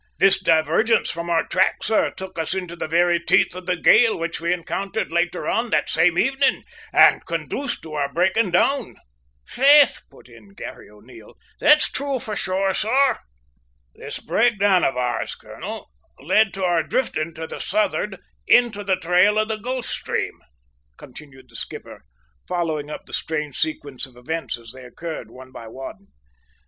[0.17, 4.17] This divergence from our track, sir, took us into the very teeth of the gale
[4.17, 8.95] which we encountered later on, that same evening, and conduced to our breaking down."
[9.45, 13.19] "Faith," put in Garry O'Neil, "that's thrue for sure, sor!"
[13.93, 19.37] "This breakdown of ours, colonel, led to our drifting to the southward into the trail
[19.37, 20.39] of the Gulf Stream,"
[20.97, 22.01] continued the skipper,
[22.47, 26.07] following up the strange sequence of events as they occurred, one by one.